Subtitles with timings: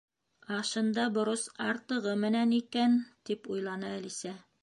[0.53, 2.97] «Ашында борос артығы менән икән!»
[3.29, 4.35] —тип уйланы Әлисә.